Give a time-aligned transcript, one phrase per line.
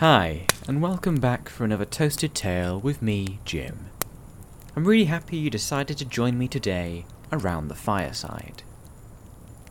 [0.00, 3.90] Hi, and welcome back for another Toasted Tale with me, Jim.
[4.74, 8.62] I'm really happy you decided to join me today around the fireside.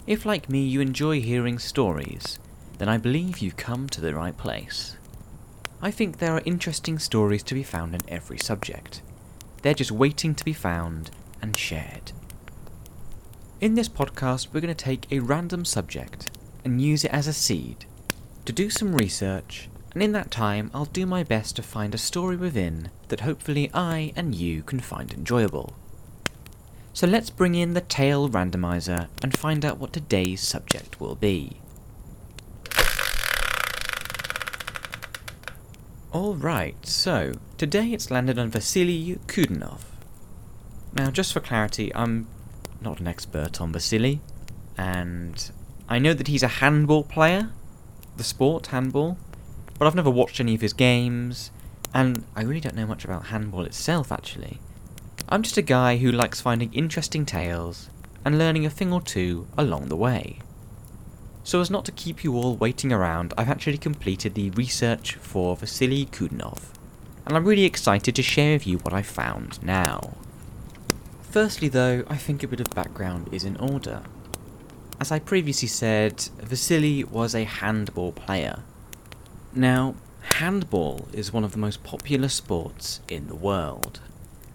[0.05, 2.37] If, like me, you enjoy hearing stories,
[2.77, 4.97] then I believe you've come to the right place.
[5.81, 9.01] I think there are interesting stories to be found in every subject.
[9.63, 11.09] They're just waiting to be found
[11.41, 12.11] and shared.
[13.59, 16.29] In this podcast, we're going to take a random subject
[16.63, 17.85] and use it as a seed
[18.45, 21.97] to do some research and in that time I'll do my best to find a
[21.97, 25.75] story within that hopefully I and you can find enjoyable.
[26.93, 31.61] So let's bring in the tale randomizer and find out what today's subject will be.
[36.13, 39.81] Alright, so today it's landed on Vasily Kudinov.
[40.91, 42.27] Now, just for clarity, I'm
[42.81, 44.19] not an expert on Vasily,
[44.75, 45.51] and
[45.87, 47.51] I know that he's a handball player,
[48.17, 49.17] the sport, handball,
[49.79, 51.49] but I've never watched any of his games,
[51.93, 54.59] and I really don't know much about handball itself actually.
[55.29, 57.89] I'm just a guy who likes finding interesting tales
[58.25, 60.39] and learning a thing or two along the way.
[61.43, 65.55] So as not to keep you all waiting around, I've actually completed the research for
[65.55, 66.73] Vasily Kudinov,
[67.25, 70.15] and I'm really excited to share with you what I found now.
[71.21, 74.01] Firstly though, I think a bit of background is in order.
[74.99, 78.63] As I previously said, Vasily was a handball player,
[79.53, 79.95] now,
[80.35, 83.99] handball is one of the most popular sports in the world.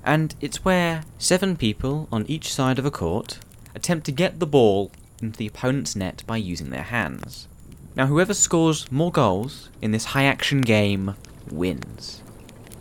[0.05, 3.39] And it's where seven people on each side of a court
[3.75, 7.49] attempt to get the ball into the opponent's net by using their hands.
[7.97, 11.15] Now, whoever scores more goals in this high action game
[11.51, 12.23] wins.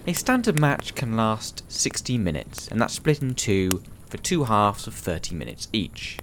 [0.06, 4.86] A standard match can last 60 minutes, and that's split in two for two halves
[4.86, 6.18] of 30 minutes each.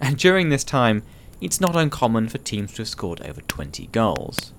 [0.00, 1.02] And during this time,
[1.40, 4.52] it's not uncommon for teams to have scored over 20 goals.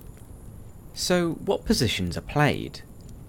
[1.00, 2.82] So, what positions are played?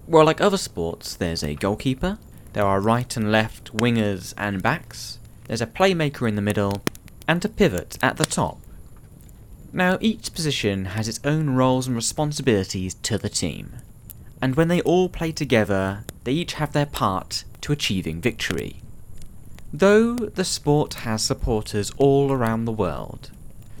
[0.07, 2.17] Well, like other sports, there's a goalkeeper,
[2.53, 6.81] there are right and left wingers and backs, there's a playmaker in the middle,
[7.27, 8.57] and a pivot at the top.
[9.71, 13.75] Now, each position has its own roles and responsibilities to the team,
[14.41, 18.81] and when they all play together, they each have their part to achieving victory.
[19.71, 23.29] Though the sport has supporters all around the world,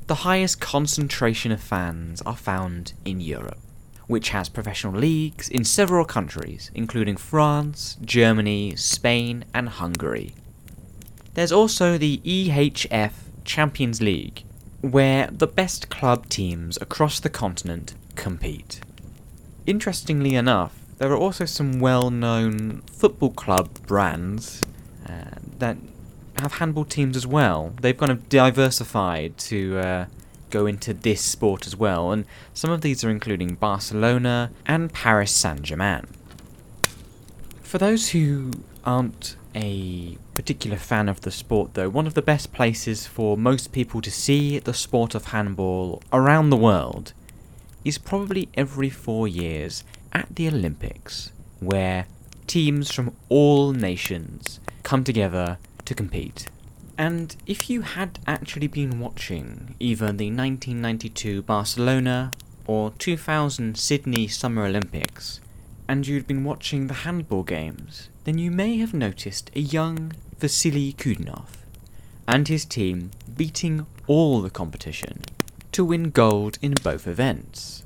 [0.05, 3.57] the highest concentration of fans are found in Europe
[4.09, 10.33] which has professional leagues in several countries, including France, Germany, Spain, and Hungary.
[11.35, 13.11] There's also the EHF
[13.45, 14.43] Champions League,
[14.81, 18.81] where the best club teams across the continent compete.
[19.67, 24.59] Interestingly enough, there are also some well known football club brands
[25.07, 25.77] uh, that
[26.39, 27.75] have handball teams as well.
[27.79, 30.05] They've kind of diversified to uh,
[30.49, 35.31] go into this sport as well, and some of these are including Barcelona and Paris
[35.31, 36.07] Saint Germain.
[37.61, 38.51] For those who
[38.83, 43.71] aren't a particular fan of the sport, though, one of the best places for most
[43.71, 47.13] people to see the sport of handball around the world
[47.85, 49.83] is probably every four years
[50.13, 52.07] at the Olympics, where
[52.47, 56.47] teams from all nations come together to compete.
[56.99, 62.31] And if you had actually been watching either the 1992 Barcelona
[62.67, 65.39] or 2000 Sydney Summer Olympics,
[65.87, 70.91] and you'd been watching the handball games, then you may have noticed a young Vasily
[70.91, 71.45] Kudinov
[72.27, 75.21] and his team beating all the competition
[75.71, 77.85] to win gold in both events.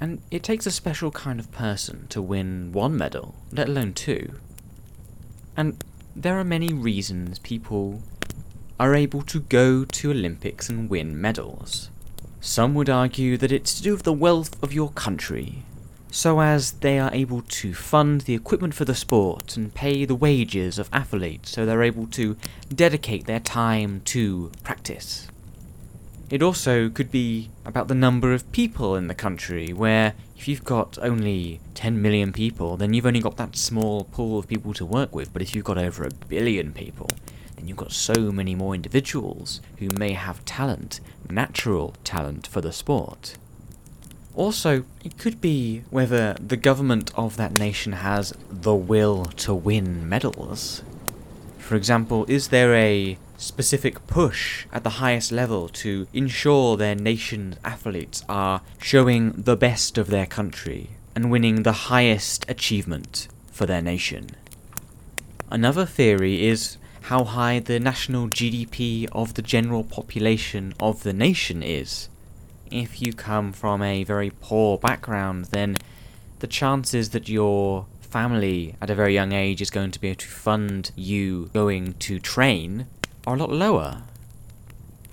[0.00, 4.40] And it takes a special kind of person to win one medal, let alone two.
[5.56, 5.84] And
[6.22, 8.02] there are many reasons people
[8.80, 11.90] are able to go to Olympics and win medals.
[12.40, 15.62] Some would argue that it's to do with the wealth of your country,
[16.10, 20.16] so as they are able to fund the equipment for the sport and pay the
[20.16, 22.36] wages of athletes so they're able to
[22.74, 25.28] dedicate their time to practice.
[26.30, 30.64] It also could be about the number of people in the country, where if you've
[30.64, 34.84] got only 10 million people, then you've only got that small pool of people to
[34.84, 35.32] work with.
[35.32, 37.08] But if you've got over a billion people,
[37.56, 42.72] then you've got so many more individuals who may have talent, natural talent for the
[42.72, 43.38] sport.
[44.34, 50.06] Also, it could be whether the government of that nation has the will to win
[50.06, 50.82] medals.
[51.56, 57.56] For example, is there a specific push at the highest level to ensure their nation's
[57.64, 63.80] athletes are showing the best of their country and winning the highest achievement for their
[63.80, 64.28] nation.
[65.50, 71.62] Another theory is how high the national GDP of the general population of the nation
[71.62, 72.08] is.
[72.70, 75.74] if you come from a very poor background, then
[76.40, 80.18] the chances that your family at a very young age is going to be able
[80.18, 82.86] to fund you going to train
[83.28, 84.02] are a lot lower.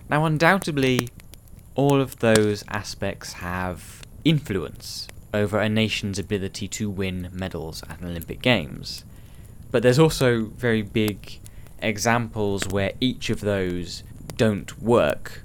[0.10, 1.10] Now, undoubtedly,
[1.76, 8.42] all of those aspects have influence over a nation's ability to win medals at Olympic
[8.42, 9.04] Games.
[9.70, 11.40] But there's also very big
[11.82, 14.04] examples where each of those
[14.38, 15.44] don't work,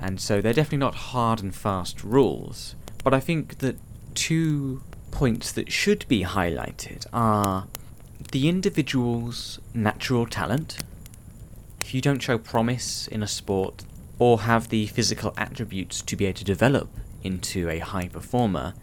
[0.00, 2.74] and so they're definitely not hard and fast rules.
[3.04, 3.78] But I think that
[4.14, 7.68] two points that should be highlighted are
[8.32, 10.78] the individual's natural talent.
[11.80, 13.84] If you don't show promise in a sport
[14.18, 16.88] or have the physical attributes to be able to develop
[17.22, 18.74] into a high performer,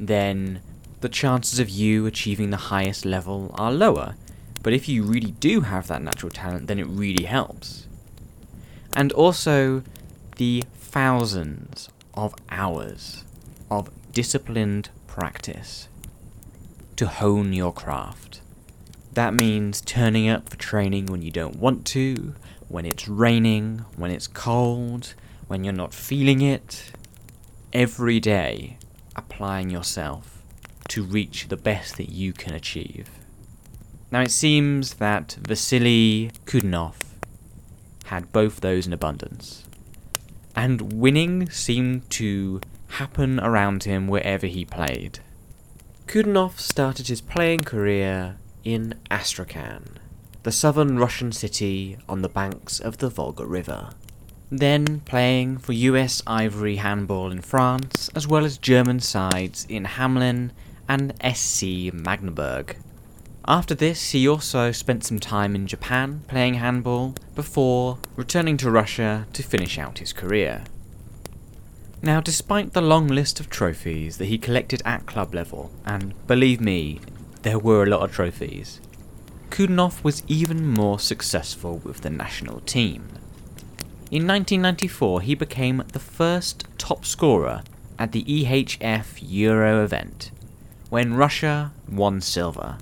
[0.00, 0.60] then
[1.00, 4.16] the chances of you achieving the highest level are lower.
[4.62, 7.86] But if you really do have that natural talent, then it really helps.
[8.94, 9.82] And also,
[10.36, 13.24] the thousands of hours
[13.70, 15.88] of disciplined practice
[16.96, 18.40] to hone your craft.
[19.18, 22.34] That means turning up for training when you don't want to,
[22.68, 25.14] when it's raining, when it's cold,
[25.48, 26.92] when you're not feeling it.
[27.72, 28.78] Every day,
[29.16, 30.44] applying yourself
[30.90, 33.10] to reach the best that you can achieve.
[34.12, 36.94] Now, it seems that Vasily Kudinov
[38.04, 39.64] had both those in abundance,
[40.54, 45.18] and winning seemed to happen around him wherever he played.
[46.06, 49.98] Kudinov started his playing career in Astrakhan,
[50.42, 53.90] the southern Russian city on the banks of the Volga River.
[54.50, 60.52] Then playing for US Ivry Handball in France, as well as German sides in Hamelin
[60.88, 62.76] and SC Magdeburg.
[63.46, 69.26] After this, he also spent some time in Japan playing handball before returning to Russia
[69.32, 70.64] to finish out his career.
[72.02, 76.60] Now, despite the long list of trophies that he collected at club level, and believe
[76.60, 77.00] me,
[77.42, 78.80] there were a lot of trophies,
[79.50, 83.08] Kudinov was even more successful with the national team.
[84.10, 87.62] In 1994, he became the first top scorer
[87.98, 90.30] at the EHF Euro event,
[90.90, 92.78] when Russia won silver.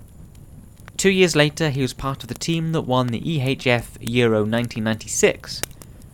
[0.97, 5.63] Two years later, he was part of the team that won the EHF Euro 1996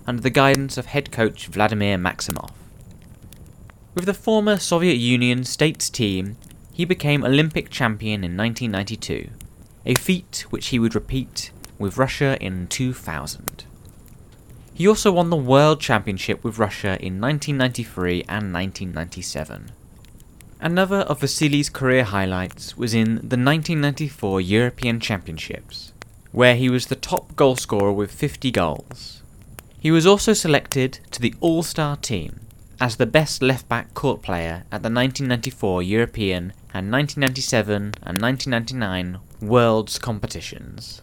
[0.06, 2.50] under the guidance of head coach Vladimir Maximov.
[3.94, 6.36] With the former Soviet Union states team,
[6.72, 9.28] he became Olympic champion in 1992,
[9.84, 13.64] a feat which he would repeat with Russia in 2000.
[14.74, 19.72] He also won the World Championship with Russia in 1993 and 1997.
[20.60, 25.92] Another of Vasily's career highlights was in the 1994 European Championships,
[26.30, 29.22] where he was the top goalscorer with 50 goals.
[29.78, 32.40] He was also selected to the All Star team
[32.80, 39.20] as the best left back court player at the 1994 European and 1997 and 1999
[39.40, 41.02] Worlds competitions.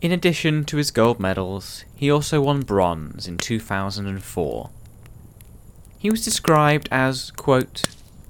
[0.00, 4.70] In addition to his gold medals, he also won bronze in 2004.
[5.98, 7.82] He was described as, quote,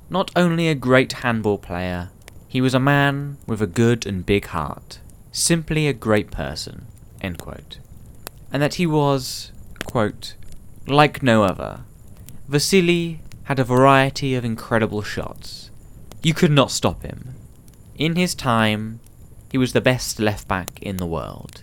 [0.08, 2.10] not only a great handball player,
[2.46, 5.00] he was a man with a good and big heart,
[5.32, 6.86] simply a great person,
[7.20, 7.78] end quote.
[8.50, 9.52] And that he was,
[9.84, 10.34] quote,
[10.86, 11.80] like no other,
[12.48, 15.67] Vasily had a variety of incredible shots.
[16.22, 17.34] You could not stop him.
[17.96, 19.00] In his time,
[19.50, 21.62] he was the best left back in the world.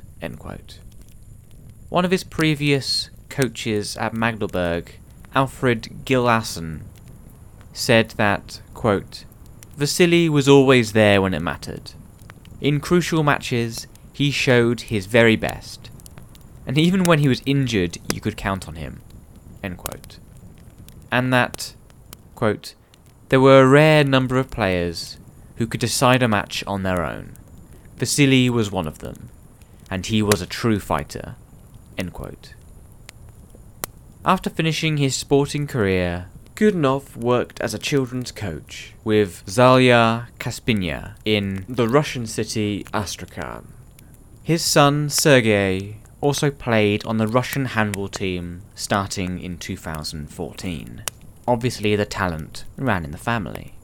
[1.90, 4.94] One of his previous coaches at Magdeburg,
[5.34, 6.82] Alfred Gislason,
[7.74, 9.26] said that, quote,
[9.78, 11.92] Vasily was always there when it mattered.
[12.62, 15.90] In crucial matches, he showed his very best.
[16.66, 19.02] And even when he was injured, you could count on him.
[21.12, 21.76] And that,
[22.34, 22.76] quote,
[23.30, 25.18] there were a rare number of players
[25.58, 27.34] who could decide a match on their own.
[27.98, 29.30] Vasily was one of them,
[29.90, 31.36] and he was a true fighter.
[34.26, 41.66] After finishing his sporting career, Kudinov worked as a children's coach with Zarya Kaspiya in
[41.70, 43.68] the Russian city Astrakhan.
[44.42, 51.04] His son Sergei also played on the Russian handball team starting in 2014.
[51.48, 53.76] Obviously, the talent ran in the family.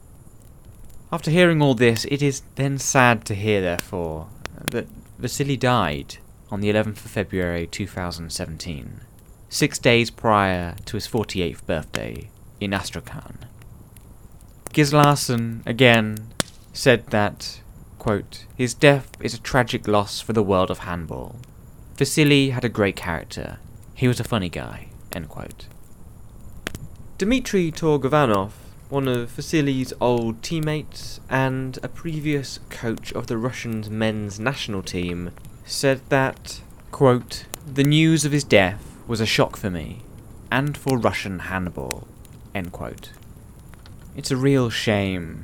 [1.11, 4.27] After hearing all this, it is then sad to hear, therefore,
[4.71, 4.87] that
[5.19, 6.17] Vasily died
[6.49, 9.01] on the 11th of February 2017,
[9.49, 13.37] six days prior to his 48th birthday in Astrakhan.
[14.71, 16.29] Gislason, again,
[16.73, 17.61] said that,
[17.99, 21.35] quote, his death is a tragic loss for the world of handball,
[22.01, 23.59] Vasily had a great character.
[23.93, 24.87] He was a funny guy.
[27.21, 28.53] Dmitry Torgovanov,
[28.89, 35.29] one of Vasily's old teammates and a previous coach of the Russian men's national team,
[35.63, 40.01] said that, quote, The news of his death was a shock for me,
[40.51, 42.07] and for Russian handball,
[42.55, 43.11] end quote.
[44.15, 45.43] It's a real shame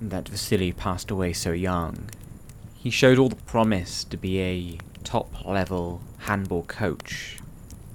[0.00, 2.10] that Vasily passed away so young.
[2.74, 7.38] He showed all the promise to be a top level handball coach,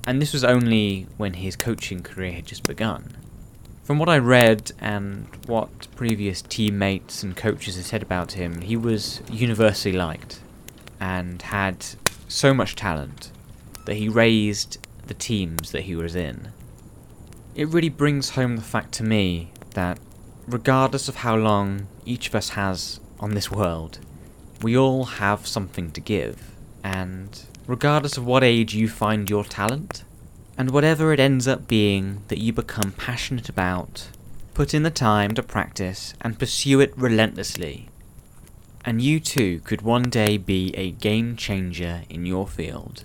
[0.06, 3.17] and this was only when his coaching career had just begun.
[3.88, 8.76] From what I read and what previous teammates and coaches had said about him, he
[8.76, 10.42] was universally liked
[11.00, 11.86] and had
[12.28, 13.32] so much talent
[13.86, 14.78] that he raised
[15.08, 16.50] the teams that he was in.
[17.56, 20.00] It really brings home the fact to me that
[20.50, 24.00] regardless of how long each of us has on this world,
[24.62, 26.52] we all have something to give.
[26.84, 30.04] And regardless of what age you find your talent,
[30.58, 34.08] and whatever it ends up being that you become passionate about,
[34.54, 37.90] put in the time to practice and pursue it relentlessly.
[38.84, 43.04] And you too could one day be a game changer in your field.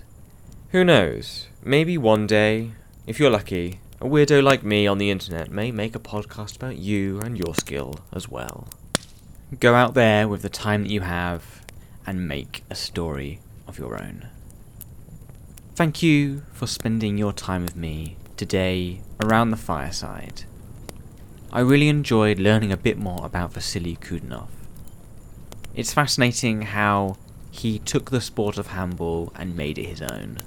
[0.71, 1.47] Who knows?
[1.63, 2.71] Maybe one day,
[3.05, 6.77] if you're lucky, a weirdo like me on the internet may make a podcast about
[6.77, 8.67] you and your skill as well.
[9.59, 11.61] Go out there with the time that you have
[12.07, 14.27] and make a story of your own.
[15.75, 20.43] Thank you for spending your time with me today around the fireside.
[21.51, 24.49] I really enjoyed learning a bit more about Vasily Kudinov.
[25.73, 27.17] It's fascinating how
[27.49, 30.37] he took the sport of handball and made it his own.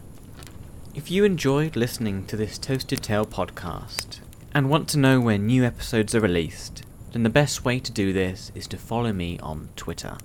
[0.95, 4.21] If you enjoyed listening to this Toasted Tale podcast
[4.54, 8.12] and want to know when new episodes are released, then the best way to do
[8.12, 10.18] this is to follow me on Twitter.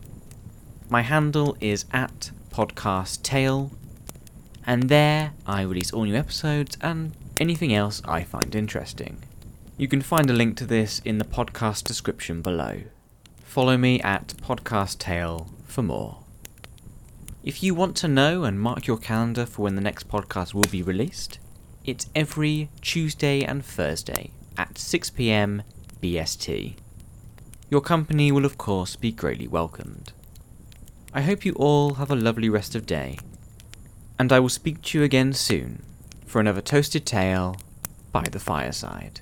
[0.91, 3.71] My handle is at podcast tale,
[4.65, 9.23] and there I release all new episodes and anything else I find interesting.
[9.77, 12.81] You can find a link to this in the podcast description below.
[13.43, 16.19] Follow me at podcast tale for more.
[17.43, 20.69] If you want to know and mark your calendar for when the next podcast will
[20.69, 21.39] be released,
[21.83, 25.63] it's every Tuesday and Thursday at 6pm
[26.01, 26.75] BST.
[27.71, 30.13] Your company will, of course, be greatly welcomed.
[31.13, 33.17] I hope you all have a lovely rest of day,
[34.21, 35.81] and I will speak to you again soon
[36.27, 37.55] for another toasted tale
[38.11, 39.19] by the fireside.